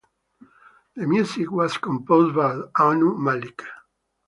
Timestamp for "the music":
0.95-1.51